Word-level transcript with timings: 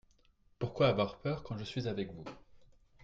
Pourquoi 0.57 0.87
avoir 0.87 1.19
peur 1.19 1.43
quand 1.43 1.59
je 1.59 1.63
suis 1.63 1.87
avec 1.87 2.11
vous? 2.11 2.25